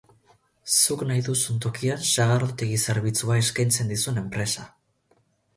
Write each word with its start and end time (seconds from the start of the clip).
Zuk 0.77 1.03
nahi 1.09 1.21
duzun 1.27 1.59
tokian 1.65 2.01
sagardotegi 2.13 2.79
zerbitzua 2.89 3.39
eskaintzen 3.45 3.95
dizun 3.95 4.19
enpresa. 4.23 4.67